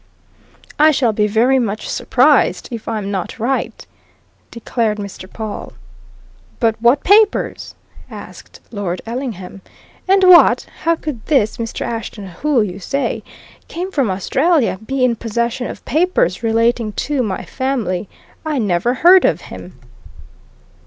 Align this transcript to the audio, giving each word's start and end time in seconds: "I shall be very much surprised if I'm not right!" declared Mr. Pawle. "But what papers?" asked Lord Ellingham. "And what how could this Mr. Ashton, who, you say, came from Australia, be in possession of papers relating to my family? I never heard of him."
"I 0.79 0.89
shall 0.89 1.13
be 1.13 1.27
very 1.27 1.59
much 1.59 1.87
surprised 1.87 2.69
if 2.71 2.87
I'm 2.87 3.11
not 3.11 3.37
right!" 3.37 3.85
declared 4.49 4.97
Mr. 4.97 5.31
Pawle. 5.31 5.73
"But 6.59 6.73
what 6.81 7.03
papers?" 7.03 7.75
asked 8.09 8.61
Lord 8.71 9.03
Ellingham. 9.05 9.61
"And 10.07 10.23
what 10.23 10.65
how 10.85 10.95
could 10.95 11.23
this 11.27 11.57
Mr. 11.57 11.85
Ashton, 11.85 12.25
who, 12.25 12.63
you 12.63 12.79
say, 12.79 13.21
came 13.67 13.91
from 13.91 14.09
Australia, 14.09 14.79
be 14.83 15.05
in 15.05 15.15
possession 15.17 15.67
of 15.67 15.85
papers 15.85 16.41
relating 16.41 16.93
to 16.93 17.21
my 17.21 17.45
family? 17.45 18.09
I 18.43 18.57
never 18.57 18.95
heard 18.95 19.23
of 19.23 19.41
him." 19.53 19.79